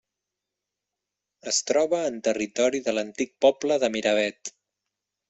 [1.51, 4.53] Es troba en territori de l'antic poble de Miravet.